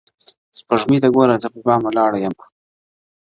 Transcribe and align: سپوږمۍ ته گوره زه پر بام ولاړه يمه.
سپوږمۍ 0.57 0.97
ته 1.03 1.07
گوره 1.15 1.35
زه 1.43 1.47
پر 1.53 1.61
بام 1.65 1.81
ولاړه 1.85 2.17
يمه. 2.25 2.45